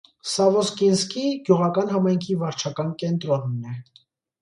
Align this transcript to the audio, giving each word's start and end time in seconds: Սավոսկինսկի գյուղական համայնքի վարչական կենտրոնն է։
Սավոսկինսկի 0.29 1.27
գյուղական 1.51 1.93
համայնքի 1.99 2.41
վարչական 2.47 2.93
կենտրոնն 3.05 3.73
է։ 3.77 3.81